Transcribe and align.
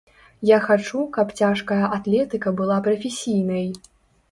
Я 0.49 0.57
хачу, 0.67 1.01
каб 1.17 1.35
цяжкая 1.41 1.83
атлетыка 1.99 2.55
была 2.63 2.81
прафесійнай. 2.91 3.71